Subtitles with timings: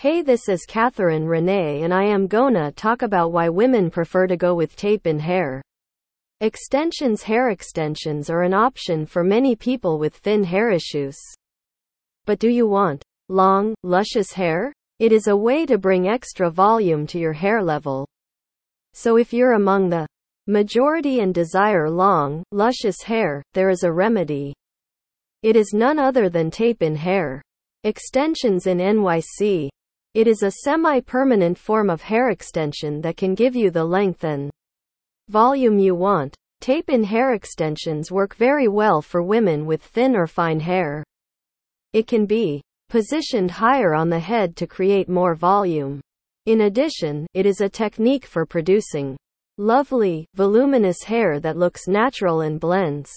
[0.00, 4.34] Hey, this is Catherine Renee, and I am gonna talk about why women prefer to
[4.34, 5.60] go with tape in hair.
[6.40, 11.18] Extensions Hair extensions are an option for many people with thin hair issues.
[12.24, 14.72] But do you want long, luscious hair?
[15.00, 18.08] It is a way to bring extra volume to your hair level.
[18.94, 20.06] So if you're among the
[20.46, 24.54] majority and desire long, luscious hair, there is a remedy.
[25.42, 27.42] It is none other than tape in hair.
[27.84, 29.68] Extensions in NYC.
[30.12, 34.50] It is a semi-permanent form of hair extension that can give you the length and
[35.28, 36.34] volume you want.
[36.60, 41.04] Tape-in hair extensions work very well for women with thin or fine hair.
[41.92, 46.00] It can be positioned higher on the head to create more volume.
[46.46, 49.16] In addition, it is a technique for producing
[49.58, 53.12] lovely, voluminous hair that looks natural and blends.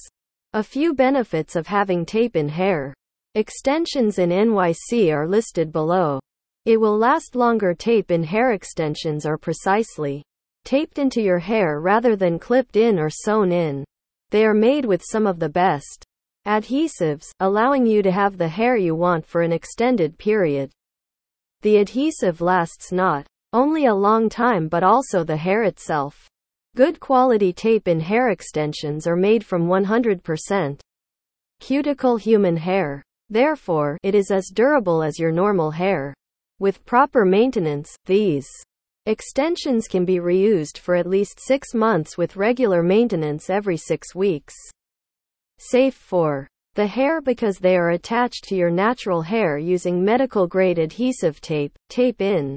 [0.54, 2.94] A few benefits of having tape in hair.
[3.34, 6.20] Extensions in NYC are listed below.
[6.66, 10.24] It will last longer tape in hair extensions are precisely
[10.64, 13.84] taped into your hair rather than clipped in or sewn in.
[14.32, 16.06] They are made with some of the best
[16.48, 20.72] adhesives, allowing you to have the hair you want for an extended period.
[21.64, 26.30] The adhesive lasts not only a long time but also the hair itself.
[26.78, 30.80] Good quality tape in hair extensions are made from 100%
[31.60, 33.04] cuticle human hair.
[33.30, 36.14] Therefore, it is as durable as your normal hair.
[36.64, 38.48] With proper maintenance, these
[39.06, 44.56] extensions can be reused for at least six months with regular maintenance every six weeks.
[45.58, 50.80] Safe for the hair because they are attached to your natural hair using medical grade
[50.80, 52.56] adhesive tape, tape in.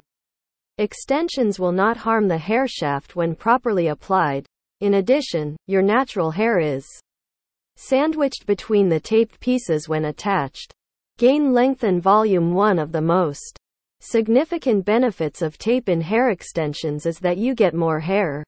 [0.77, 4.45] Extensions will not harm the hair shaft when properly applied.
[4.79, 6.87] In addition, your natural hair is
[7.75, 10.73] sandwiched between the taped pieces when attached.
[11.17, 13.59] Gain length and volume one of the most
[13.99, 18.43] Significant benefits of tape in hair extensions is that you get more hair.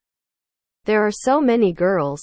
[0.86, 2.22] There are so many girls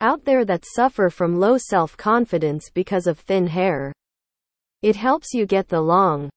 [0.00, 3.92] out there that suffer from low self-confidence because of thin hair.
[4.82, 6.30] It helps you get the long,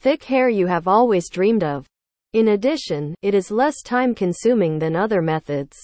[0.00, 1.86] thick hair you have always dreamed of.
[2.32, 5.78] In addition, it is less time consuming than other methods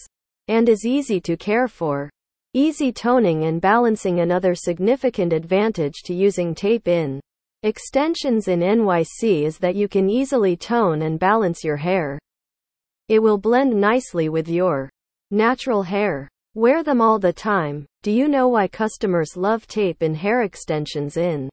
[0.48, 2.10] and is easy to care for.
[2.54, 7.20] Easy toning and balancing another significant advantage to using tape in
[7.64, 12.18] Extensions in NYC is that you can easily tone and balance your hair.
[13.06, 14.90] It will blend nicely with your
[15.30, 16.28] natural hair.
[16.56, 17.86] Wear them all the time.
[18.02, 21.48] Do you know why customers love tape in hair extensions in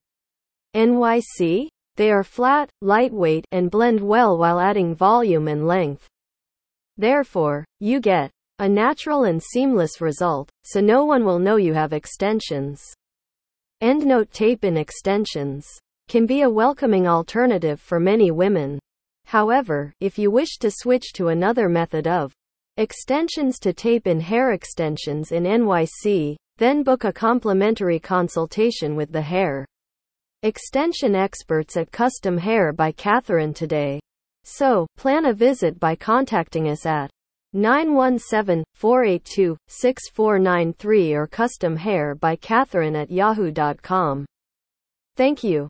[0.75, 1.67] NYC?
[1.95, 6.07] They are flat, lightweight, and blend well while adding volume and length.
[6.97, 11.93] Therefore, you get a natural and seamless result, so no one will know you have
[11.93, 12.81] extensions.
[13.83, 15.69] Endnote tape in extensions
[16.09, 18.79] can be a welcoming alternative for many women.
[19.25, 22.33] However, if you wish to switch to another method of
[22.77, 29.21] extensions to tape in hair extensions in NYC, then book a complimentary consultation with the
[29.21, 29.67] hair
[30.41, 33.99] extension experts at Custom Hair by Catherine today.
[34.45, 37.11] So, plan a visit by contacting us at
[37.53, 44.25] 917 482 6493 or custom hair by Catherine at yahoo.com.
[45.15, 45.69] Thank you.